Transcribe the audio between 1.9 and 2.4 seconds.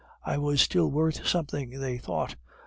thought.